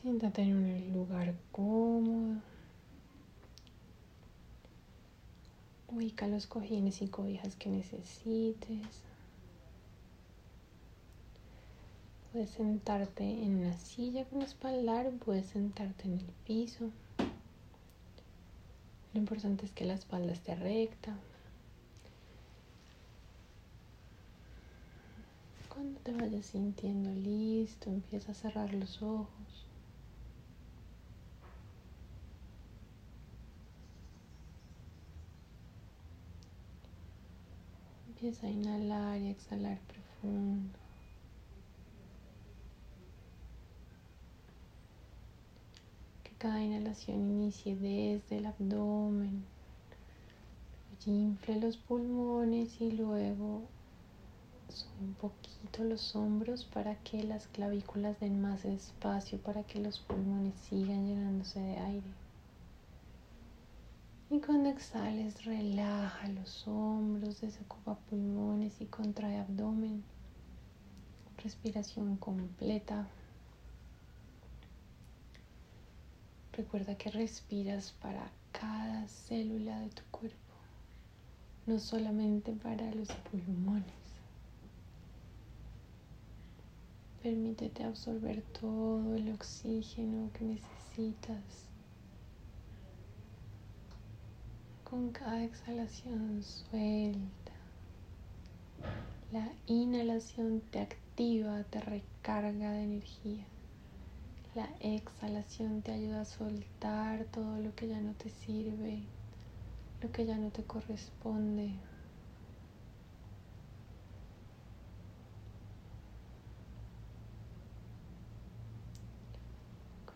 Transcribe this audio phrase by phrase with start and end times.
[0.00, 2.40] Siéntate en un lugar cómodo.
[5.88, 9.02] Ubica los cojines y cobijas que necesites.
[12.30, 16.90] Puedes sentarte en una silla con espaldar, puedes sentarte en el piso.
[19.14, 21.16] Lo importante es que la espalda esté recta.
[25.68, 29.37] Cuando te vayas sintiendo listo, empieza a cerrar los ojos.
[38.20, 40.76] Empieza a inhalar y exhalar profundo.
[46.24, 49.44] Que cada inhalación inicie desde el abdomen,
[51.06, 53.62] infle los pulmones y luego
[54.68, 60.00] sube un poquito los hombros para que las clavículas den más espacio, para que los
[60.00, 62.27] pulmones sigan llenándose de aire.
[64.30, 70.04] Y cuando exhales, relaja los hombros, desocupa pulmones y contrae abdomen.
[71.42, 73.08] Respiración completa.
[76.52, 80.36] Recuerda que respiras para cada célula de tu cuerpo,
[81.66, 83.86] no solamente para los pulmones.
[87.22, 91.67] Permítete absorber todo el oxígeno que necesitas
[94.90, 97.52] Con cada exhalación suelta.
[99.30, 103.44] La inhalación te activa, te recarga de energía.
[104.54, 109.02] La exhalación te ayuda a soltar todo lo que ya no te sirve,
[110.00, 111.74] lo que ya no te corresponde.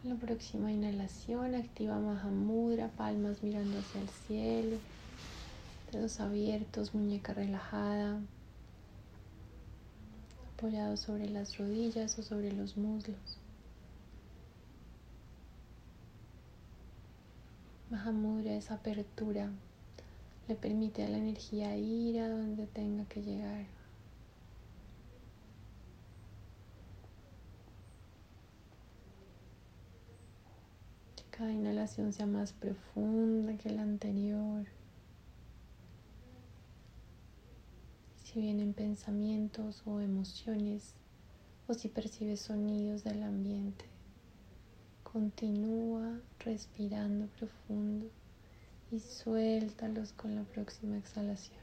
[0.05, 4.77] La próxima inhalación activa Mahamudra, palmas mirando hacia el cielo,
[5.93, 8.21] dedos abiertos, muñeca relajada,
[10.57, 13.39] apoyado sobre las rodillas o sobre los muslos.
[17.89, 19.51] Mahamudra es apertura,
[20.49, 23.82] le permite a la energía ir a donde tenga que llegar.
[31.43, 34.65] Cada inhalación sea más profunda que la anterior.
[38.23, 40.95] Si vienen pensamientos o emociones
[41.67, 43.87] o si percibes sonidos del ambiente,
[45.03, 48.07] continúa respirando profundo
[48.93, 51.63] y suéltalos con la próxima exhalación.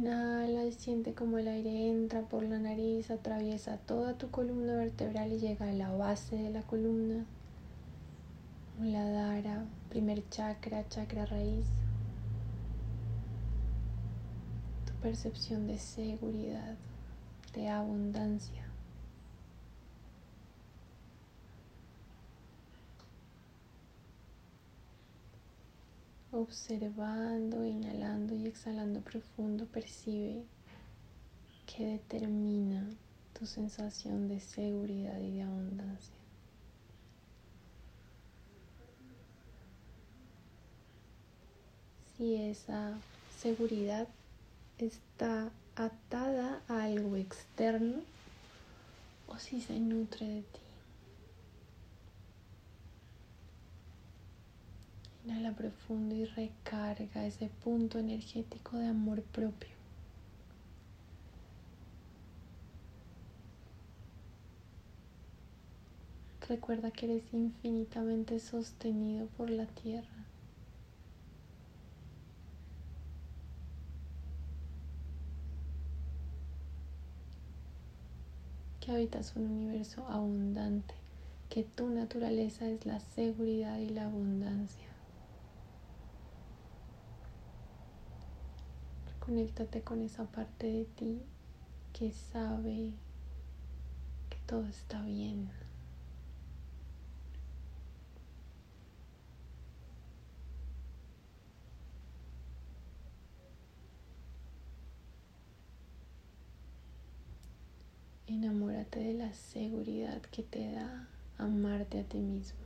[0.00, 5.32] Inhala y siente como el aire entra por la nariz, atraviesa toda tu columna vertebral
[5.32, 7.24] y llega a la base de la columna.
[8.76, 11.64] Muladhara, primer chakra, chakra raíz.
[14.84, 16.74] Tu percepción de seguridad,
[17.54, 18.64] de abundancia.
[26.32, 30.42] Observando, inhalando y exhalando profundo, percibe
[31.76, 32.84] que determina
[33.38, 36.14] tu sensación de seguridad y de abundancia.
[42.16, 42.98] Si esa
[43.38, 44.08] seguridad
[44.78, 48.00] está atada a algo externo
[49.28, 50.60] o si se nutre de ti.
[55.24, 59.79] Inhala profundo y recarga ese punto energético de amor propio.
[66.50, 70.26] Recuerda que eres infinitamente sostenido por la tierra.
[78.80, 80.92] Que habitas un universo abundante,
[81.50, 84.88] que tu naturaleza es la seguridad y la abundancia.
[89.24, 91.22] Conéctate con esa parte de ti
[91.92, 92.90] que sabe
[94.28, 95.69] que todo está bien.
[108.30, 112.60] Enamórate de la seguridad que te da amarte a ti mismo.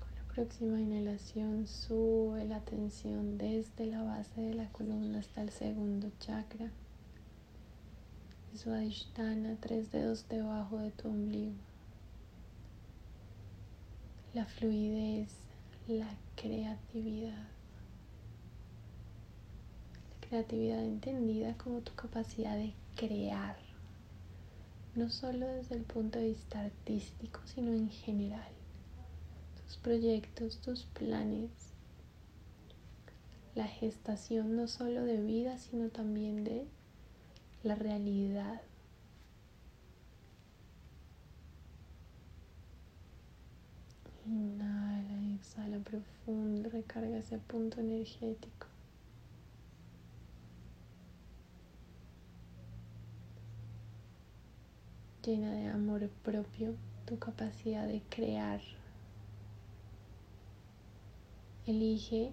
[0.00, 5.50] Con la próxima inhalación sube la tensión desde la base de la columna hasta el
[5.50, 6.70] segundo chakra.
[8.54, 11.73] Swadhisthana, tres dedos debajo de tu ombligo.
[14.34, 15.28] La fluidez,
[15.88, 17.48] la creatividad.
[20.10, 23.56] La creatividad entendida como tu capacidad de crear,
[24.94, 28.54] no solo desde el punto de vista artístico, sino en general
[29.84, 31.50] proyectos, tus planes,
[33.54, 36.66] la gestación no solo de vida, sino también de
[37.62, 38.62] la realidad.
[44.26, 48.66] Inhala, exhala profundo, recarga ese punto energético.
[55.24, 56.74] Llena de amor propio
[57.06, 58.60] tu capacidad de crear
[61.66, 62.30] Elige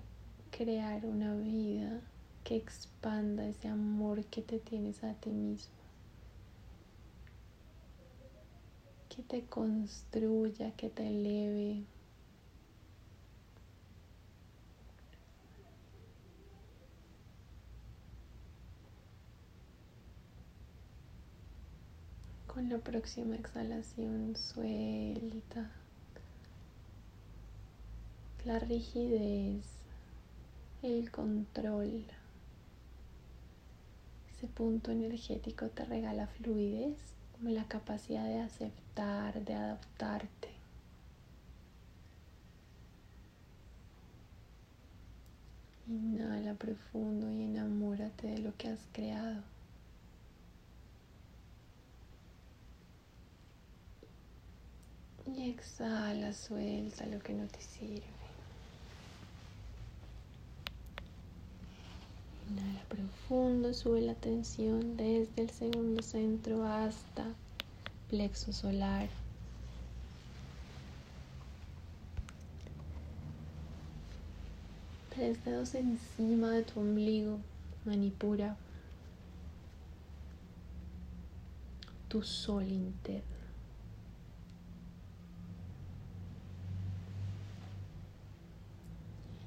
[0.50, 2.02] crear una vida
[2.44, 5.81] que expanda ese amor que te tienes a ti mismo.
[9.14, 11.84] Que te construya, que te eleve.
[22.48, 25.70] Con la próxima exhalación suelta
[28.46, 29.66] la rigidez,
[30.84, 32.06] el control.
[34.34, 36.98] Ese punto energético te regala fluidez,
[37.42, 40.50] como la capacidad de aceptar, de adaptarte.
[45.88, 49.42] Inhala profundo y enamórate de lo que has creado.
[55.26, 58.21] Y exhala, suelta lo que no te sirve.
[62.52, 67.26] Inhala profundo, sube la tensión desde el segundo centro hasta
[68.10, 69.08] plexo solar.
[75.16, 77.40] Tres dedos encima de tu ombligo,
[77.86, 78.58] manipura.
[82.10, 83.24] Tu sol interno.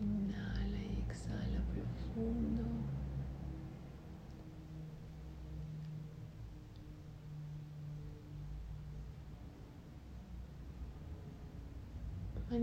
[0.01, 2.65] Inhala y exhala profundo.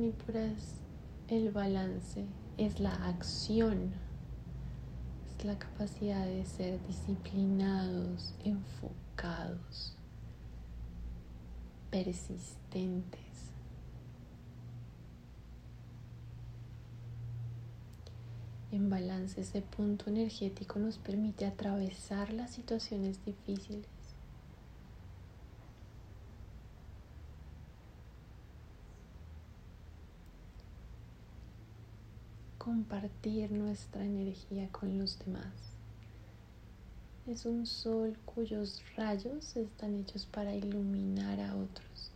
[0.01, 0.81] Manipuras
[1.27, 2.25] el balance,
[2.57, 3.94] es la acción,
[5.27, 9.95] es la capacidad de ser disciplinados, enfocados,
[11.92, 13.19] persistentes.
[18.71, 24.00] En balance ese punto energético nos permite atravesar las situaciones difíciles
[32.71, 35.51] compartir nuestra energía con los demás.
[37.27, 42.12] Es un sol cuyos rayos están hechos para iluminar a otros.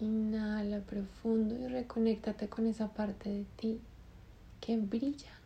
[0.00, 3.80] Inhala profundo y reconéctate con esa parte de ti
[4.60, 5.43] que brilla.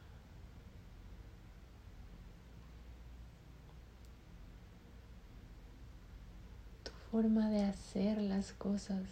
[7.10, 9.02] Forma de hacer las cosas,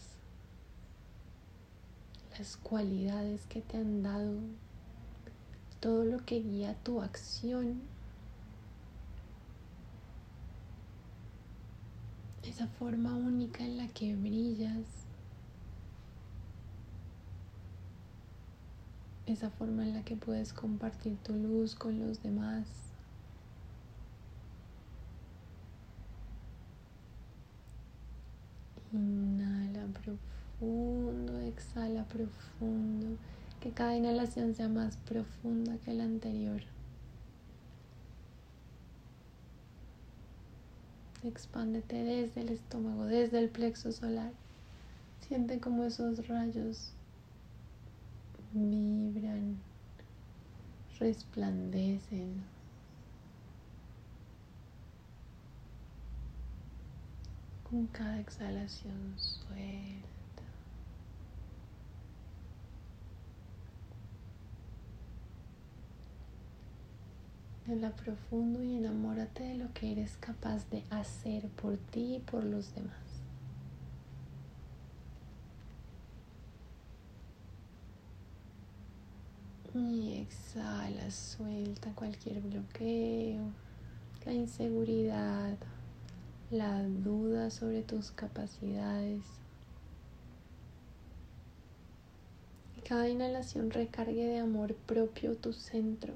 [2.39, 4.35] las cualidades que te han dado,
[5.81, 7.81] todo lo que guía tu acción,
[12.43, 15.07] esa forma única en la que brillas,
[19.27, 22.86] esa forma en la que puedes compartir tu luz con los demás.
[28.97, 33.19] Inhala profundo, exhala profundo.
[33.61, 36.63] Que cada inhalación sea más profunda que la anterior.
[41.25, 44.33] Expándete desde el estómago, desde el plexo solar.
[45.21, 46.93] Siente como esos rayos
[48.53, 49.59] vibran,
[50.99, 52.56] resplandecen.
[57.77, 60.43] Con cada exhalación suelta.
[67.67, 72.45] la profundo y enamórate de lo que eres capaz de hacer por ti y por
[72.45, 72.97] los demás.
[79.75, 83.51] Y exhala, suelta cualquier bloqueo,
[84.25, 85.59] la inseguridad,
[86.51, 89.23] la duda sobre tus capacidades.
[92.77, 96.15] Y cada inhalación recargue de amor propio tu centro.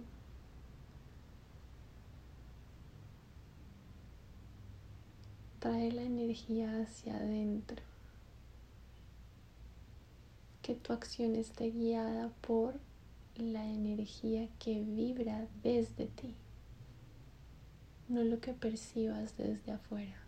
[5.58, 7.82] Trae la energía hacia adentro.
[10.62, 12.78] Que tu acción esté guiada por
[13.36, 16.34] la energía que vibra desde ti,
[18.08, 20.19] no lo que percibas desde afuera.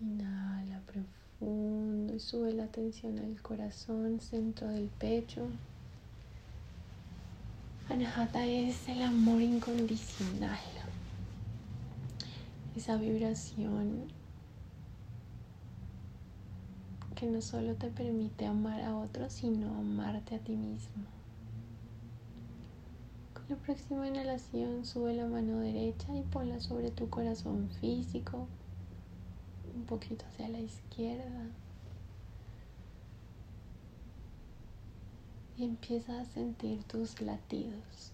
[0.00, 5.46] Inhala profundo y sube la atención al corazón, centro del pecho.
[7.88, 10.58] Anahata es el amor incondicional
[12.76, 14.04] esa vibración
[17.14, 21.04] que no solo te permite amar a otros, sino amarte a ti mismo.
[23.34, 28.46] Con la próxima inhalación sube la mano derecha y ponla sobre tu corazón físico,
[29.74, 31.46] un poquito hacia la izquierda.
[35.56, 38.12] Y empieza a sentir tus latidos.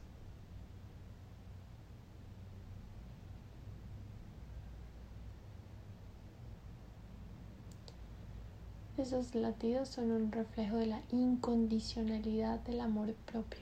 [8.99, 13.61] Esos latidos son un reflejo de la incondicionalidad del amor propio.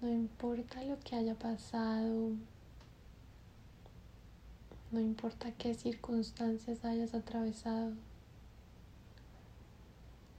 [0.00, 2.30] No importa lo que haya pasado,
[4.94, 7.90] no importa qué circunstancias hayas atravesado,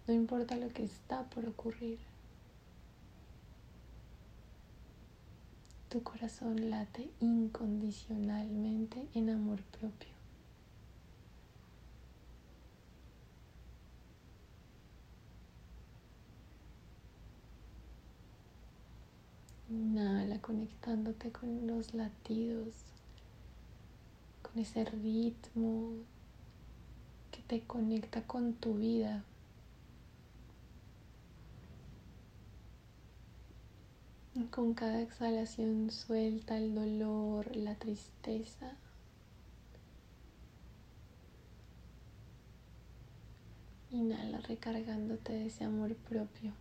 [0.08, 2.00] no importa lo que está por ocurrir.
[5.90, 10.16] Tu corazón late incondicionalmente en amor propio.
[19.70, 22.95] Inhala conectándote con los latidos,
[24.56, 25.94] ese ritmo
[27.32, 29.24] que te conecta con tu vida.
[34.52, 38.76] con cada exhalación suelta el dolor, la tristeza.
[43.92, 46.54] Inhala recargándote de ese amor propio.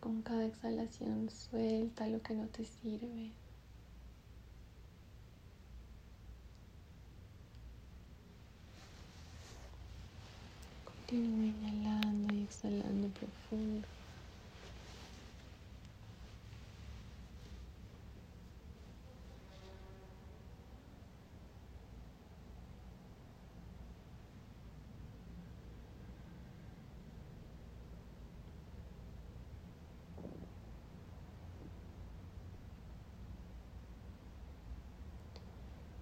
[0.00, 3.32] con cada exhalación suelta lo que no te sirve.
[11.10, 13.86] Inhalando y exhalando profundo.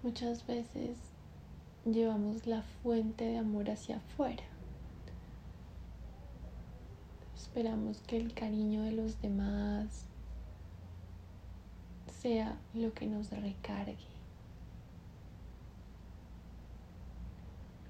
[0.01, 0.97] Muchas veces
[1.85, 4.52] llevamos la fuente de amor hacia afuera.
[7.55, 10.05] Esperamos que el cariño de los demás
[12.19, 13.95] sea lo que nos recargue.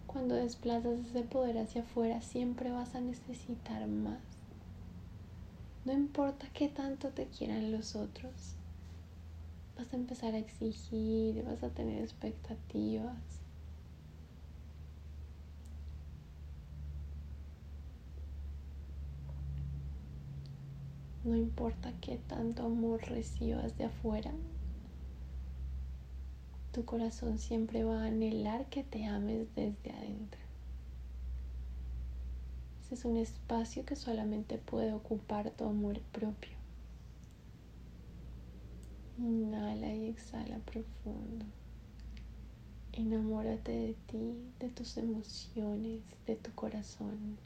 [0.05, 4.19] Cuando desplazas ese poder hacia afuera, siempre vas a necesitar más.
[5.85, 8.55] No importa qué tanto te quieran los otros,
[9.77, 13.42] vas a empezar a exigir, vas a tener expectativas.
[21.23, 24.33] No importa qué tanto amor recibas de afuera,
[26.73, 30.41] tu corazón siempre va a anhelar que te ames desde adentro.
[32.81, 36.57] Ese es un espacio que solamente puede ocupar tu amor propio.
[39.17, 41.45] Inhala y exhala profundo.
[42.91, 47.37] Enamórate de ti, de tus emociones, de tu corazón,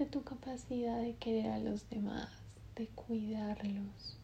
[0.00, 2.30] de tu capacidad de querer a los demás,
[2.74, 4.16] de cuidarlos,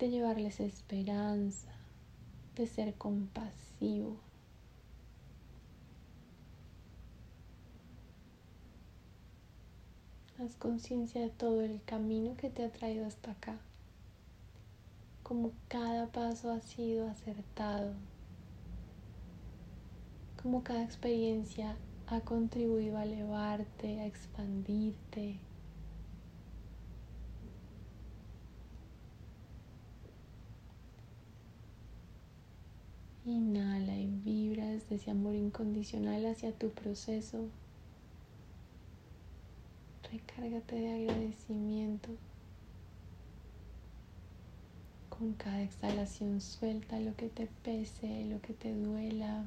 [0.00, 1.70] de llevarles esperanza,
[2.56, 4.16] de ser compasivo.
[10.40, 13.60] Haz conciencia de todo el camino que te ha traído hasta acá.
[15.22, 17.94] como cada paso ha sido acertado,
[20.42, 21.76] como cada experiencia
[22.10, 25.38] ha contribuido a elevarte, a expandirte.
[33.24, 37.48] Inhala y vibra desde ese amor incondicional hacia tu proceso.
[40.10, 42.08] Recárgate de agradecimiento.
[45.10, 49.44] Con cada exhalación suelta lo que te pese, lo que te duela.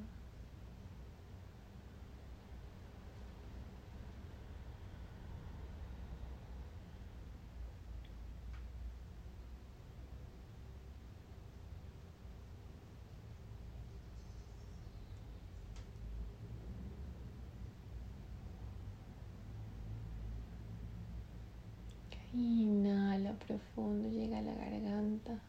[22.33, 25.39] Inhala profundo, llega a la garganta.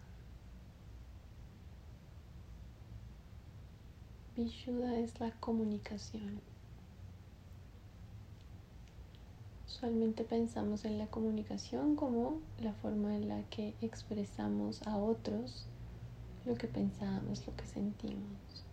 [4.37, 6.41] Vishuddha es la comunicación.
[9.67, 15.67] Usualmente pensamos en la comunicación como la forma en la que expresamos a otros
[16.45, 18.65] lo que pensamos, lo que sentimos.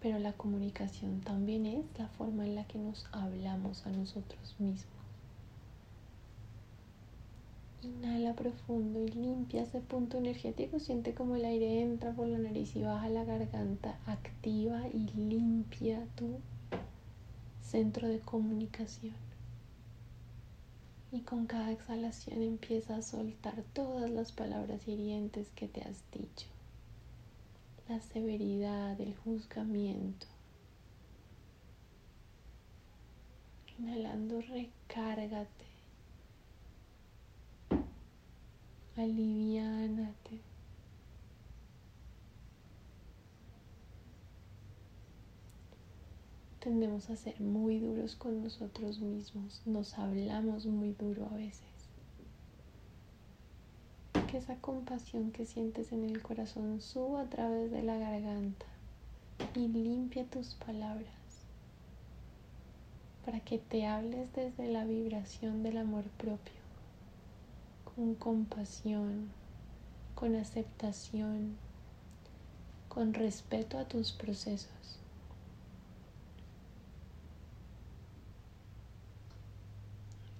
[0.00, 5.01] Pero la comunicación también es la forma en la que nos hablamos a nosotros mismos.
[7.82, 10.78] Inhala profundo y limpia ese punto energético.
[10.78, 13.98] Siente como el aire entra por la nariz y baja la garganta.
[14.06, 16.38] Activa y limpia tu
[17.60, 19.16] centro de comunicación.
[21.10, 26.46] Y con cada exhalación empieza a soltar todas las palabras hirientes que te has dicho.
[27.88, 30.26] La severidad, el juzgamiento.
[33.76, 35.71] Inhalando, recárgate
[38.96, 40.40] aliviánate.
[46.60, 51.62] Tendemos a ser muy duros con nosotros mismos, nos hablamos muy duro a veces.
[54.30, 58.66] Que esa compasión que sientes en el corazón suba a través de la garganta
[59.56, 61.22] y limpia tus palabras
[63.24, 66.61] para que te hables desde la vibración del amor propio
[67.94, 69.28] con compasión,
[70.14, 71.56] con aceptación,
[72.88, 74.98] con respeto a tus procesos.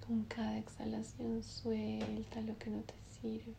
[0.07, 3.55] Con cada exhalación suelta lo que no te sirve.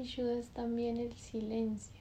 [0.00, 2.00] Ayudas también el silencio.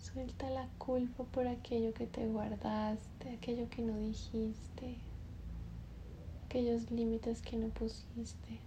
[0.00, 4.96] Suelta la culpa por aquello que te guardaste, aquello que no dijiste,
[6.46, 8.60] aquellos límites que no pusiste.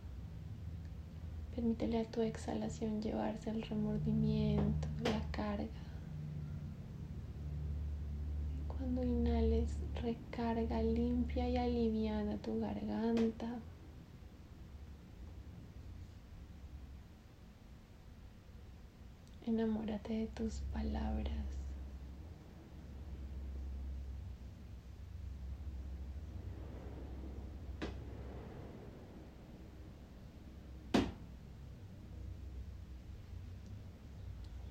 [1.56, 5.68] Permítele a tu exhalación llevarse el remordimiento, la carga.
[8.68, 13.60] Cuando inhales, recarga, limpia y aliviana tu garganta,
[19.46, 21.34] Enamórate de tus palabras.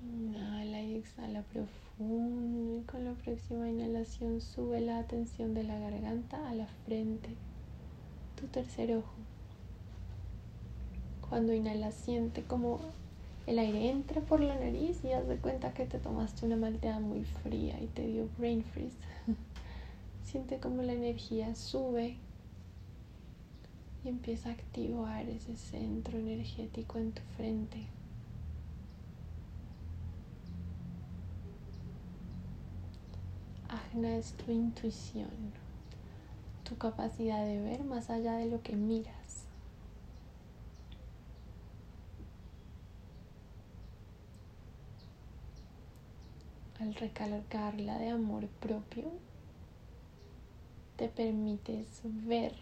[0.01, 2.79] Inhala y exhala profundo.
[2.79, 7.29] Y con la próxima inhalación sube la atención de la garganta a la frente,
[8.35, 9.13] tu tercer ojo.
[11.29, 12.79] Cuando inhalas, siente como
[13.45, 16.99] el aire entra por la nariz y haz de cuenta que te tomaste una malteada
[16.99, 18.95] muy fría y te dio brain freeze.
[20.23, 22.15] Siente como la energía sube
[24.03, 27.85] y empieza a activar ese centro energético en tu frente.
[33.67, 35.29] Agna es tu intuición,
[36.63, 39.22] tu capacidad de ver más allá de lo que miras.
[46.83, 49.09] Al recargarla de amor propio,
[50.97, 52.53] te permites ver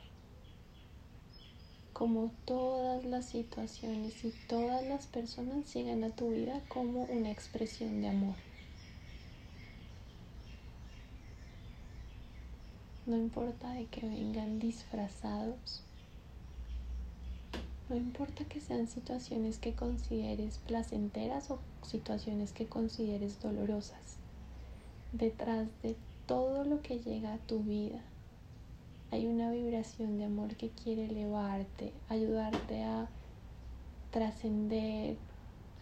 [1.92, 8.02] como todas las situaciones y todas las personas llegan a tu vida como una expresión
[8.02, 8.36] de amor.
[13.08, 15.84] No importa de que vengan disfrazados,
[17.92, 24.16] No importa que sean situaciones que consideres placenteras o situaciones que consideres dolorosas.
[25.12, 28.02] Detrás de todo lo que llega a tu vida
[29.12, 33.10] hay una vibración de amor que quiere elevarte, ayudarte a
[34.12, 35.18] trascender,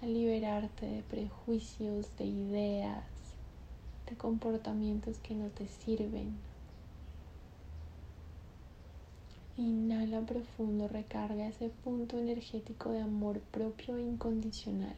[0.01, 3.05] a liberarte de prejuicios, de ideas,
[4.09, 6.39] de comportamientos que no te sirven.
[9.59, 14.95] Inhala profundo, recarga ese punto energético de amor propio e incondicional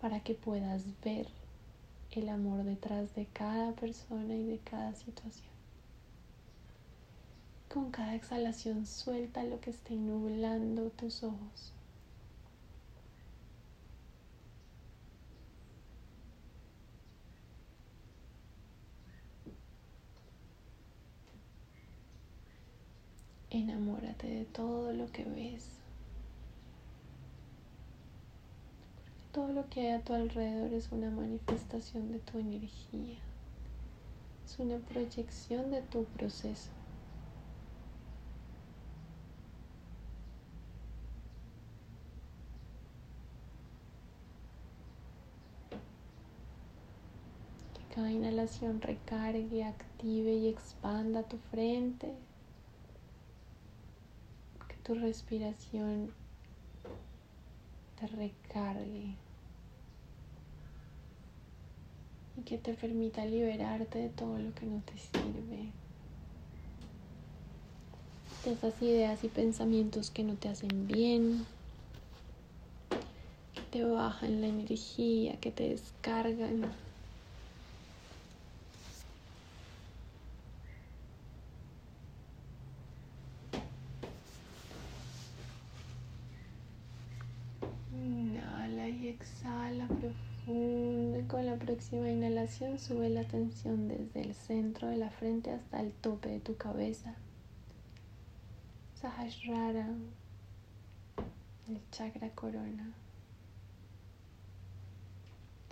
[0.00, 1.28] para que puedas ver
[2.10, 5.54] el amor detrás de cada persona y de cada situación.
[7.72, 11.73] Con cada exhalación suelta lo que esté nublando tus ojos.
[23.54, 25.68] Enamórate de todo lo que ves.
[28.96, 33.16] Porque todo lo que hay a tu alrededor es una manifestación de tu energía.
[34.44, 36.70] Es una proyección de tu proceso.
[47.74, 52.12] Que cada inhalación recargue, active y expanda tu frente,
[54.84, 56.10] tu respiración
[57.98, 59.14] te recargue
[62.36, 65.70] y que te permita liberarte de todo lo que no te sirve,
[68.44, 71.46] de esas ideas y pensamientos que no te hacen bien,
[73.54, 76.74] que te bajan la energía, que te descargan.
[89.14, 95.10] exhala profundo y con la próxima inhalación sube la tensión desde el centro de la
[95.10, 97.14] frente hasta el tope de tu cabeza.
[99.00, 99.86] Sahasrara,
[101.68, 102.92] el chakra corona,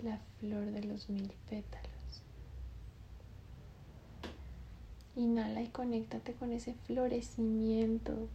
[0.01, 2.23] la flor de los mil pétalos.
[5.17, 8.29] Inhala y conéctate con ese florecimiento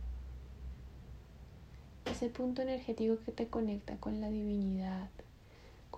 [2.05, 5.09] ese punto energético que te conecta con la divinidad,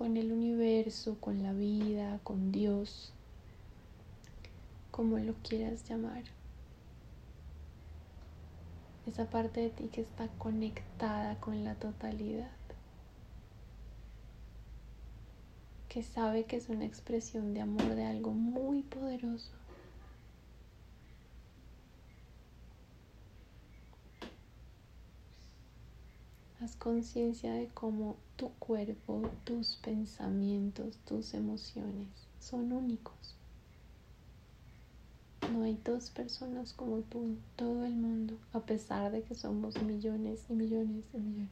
[0.00, 3.12] con el universo, con la vida, con Dios,
[4.90, 6.22] como lo quieras llamar.
[9.04, 12.48] Esa parte de ti que está conectada con la totalidad,
[15.90, 19.59] que sabe que es una expresión de amor de algo muy poderoso.
[26.60, 32.06] Haz conciencia de cómo tu cuerpo, tus pensamientos, tus emociones
[32.38, 33.34] son únicos.
[35.50, 40.44] No hay dos personas como tú todo el mundo, a pesar de que somos millones
[40.50, 41.48] y millones y millones.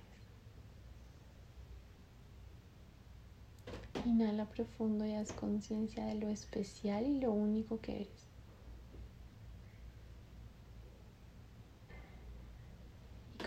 [4.05, 8.28] Inhala profundo y haz conciencia de lo especial y lo único que eres.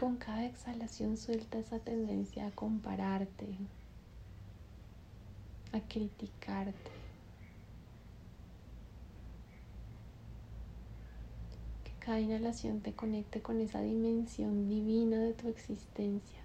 [0.01, 3.45] Con cada exhalación suelta esa tendencia a compararte,
[5.73, 6.89] a criticarte.
[11.83, 16.39] Que cada inhalación te conecte con esa dimensión divina de tu existencia,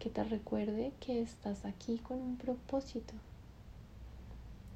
[0.00, 3.14] que te recuerde que estás aquí con un propósito,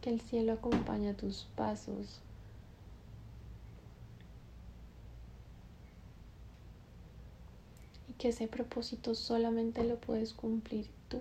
[0.01, 2.21] que el cielo acompaña tus pasos,
[8.23, 11.19] que ese propósito solamente lo puedes cumplir tú,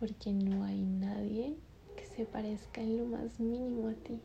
[0.00, 1.54] porque no hay nadie
[1.96, 4.20] que se parezca en lo más mínimo a ti.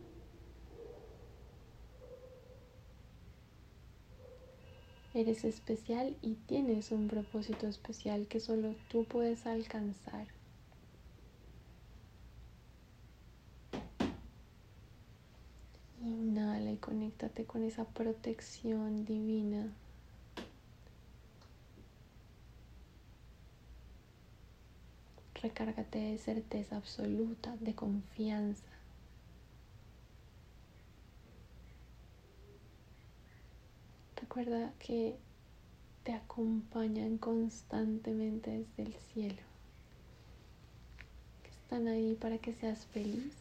[5.13, 10.25] Eres especial y tienes un propósito especial que solo tú puedes alcanzar.
[16.01, 19.71] Inhala y conéctate con esa protección divina
[25.41, 28.63] Recárgate de certeza absoluta, de confianza.
[34.19, 35.15] Recuerda que
[36.03, 39.41] te acompañan constantemente desde el cielo,
[41.43, 43.35] que están ahí para que seas feliz.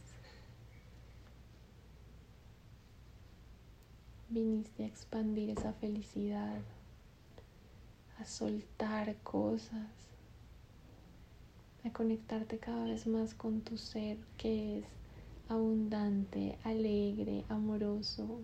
[4.28, 6.60] Viniste a expandir esa felicidad,
[8.18, 9.86] a soltar cosas,
[11.86, 14.84] a conectarte cada vez más con tu ser que es
[15.48, 18.40] abundante, alegre, amoroso,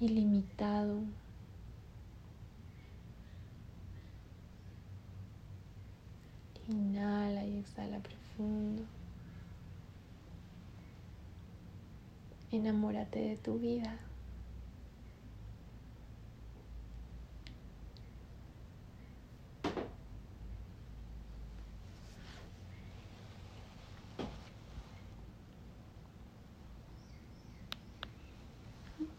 [0.00, 1.02] ilimitado.
[6.68, 8.82] Inhala y exhala profundo.
[12.50, 13.98] Enamórate de tu vida.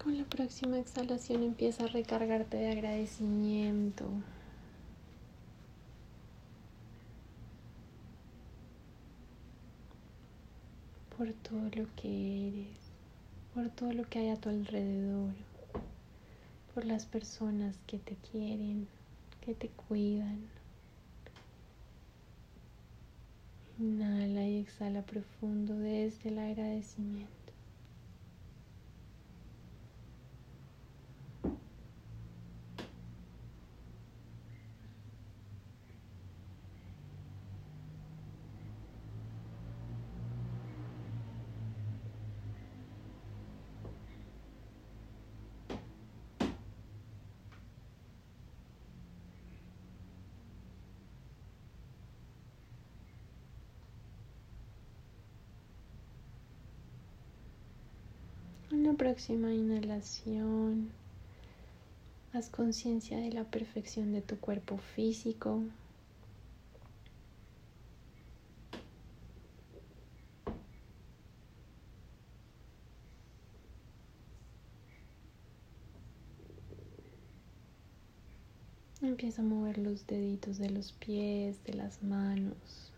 [0.03, 4.05] Con la próxima exhalación empieza a recargarte de agradecimiento.
[11.17, 12.77] por todo lo que eres,
[13.53, 15.33] por todo lo que hay a tu alrededor,
[16.73, 18.87] por las personas que te quieren,
[19.41, 20.39] que te cuidan.
[23.77, 27.43] Inhala y exhala profundo desde el agradecimiento.
[58.73, 60.91] En próxima inhalación,
[62.33, 65.63] haz conciencia de la perfección de tu cuerpo físico.
[79.01, 82.92] Empieza a mover los deditos de los pies, de las manos.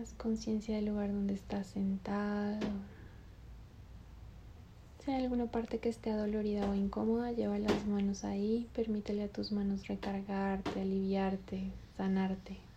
[0.00, 2.58] Haz conciencia del lugar donde estás sentado.
[5.04, 8.66] Si hay alguna parte que esté adolorida o incómoda, lleva las manos ahí.
[8.74, 12.69] Permítele a tus manos recargarte, aliviarte, sanarte.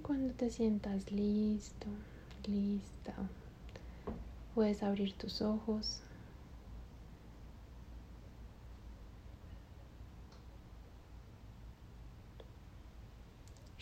[0.00, 1.86] Cuando te sientas listo,
[2.46, 3.12] lista,
[4.54, 6.00] puedes abrir tus ojos.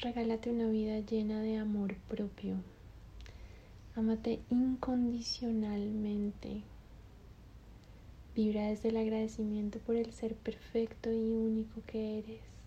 [0.02, 2.56] Regálate una vida llena de amor propio.
[3.94, 6.62] Amate incondicionalmente.
[8.34, 12.59] Vibra desde el agradecimiento por el ser perfecto y único que eres.